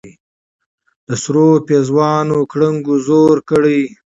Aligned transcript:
د 1.07 1.09
سرو 1.23 1.47
پېزوانه 1.67 2.37
ګړنګو 2.51 2.95
زوړ 3.05 3.35
کړې 3.49 3.81